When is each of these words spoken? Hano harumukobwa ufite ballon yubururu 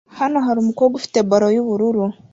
Hano 0.19 0.37
harumukobwa 0.45 0.93
ufite 0.99 1.17
ballon 1.29 1.51
yubururu 1.55 2.03